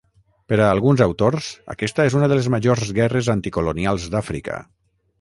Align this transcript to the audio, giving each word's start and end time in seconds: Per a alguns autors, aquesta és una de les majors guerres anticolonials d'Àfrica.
Per 0.53 0.57
a 0.63 0.69
alguns 0.75 1.03
autors, 1.07 1.51
aquesta 1.75 2.07
és 2.13 2.17
una 2.21 2.31
de 2.33 2.39
les 2.41 2.51
majors 2.57 2.93
guerres 3.01 3.33
anticolonials 3.39 4.13
d'Àfrica. 4.17 4.61